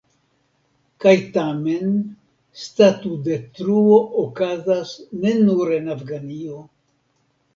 [1.03, 1.91] Kaj tamen,
[2.61, 4.93] statudetruo okazas
[5.25, 6.57] ne nur en Afganio.